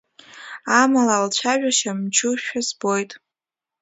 Амала 0.81 1.23
лцәажәашьа 1.25 1.91
мчушәа 1.99 2.59
збоит. 2.67 3.11